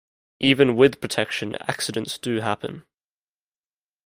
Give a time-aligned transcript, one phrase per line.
[0.39, 2.85] Even with protection, accidents do happen.